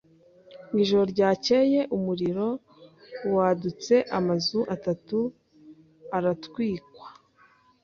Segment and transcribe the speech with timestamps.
[0.69, 2.47] Mu ijoro ryakeye umuriro
[3.35, 5.17] wadutse amazu atatu
[6.17, 7.05] aratwikwa.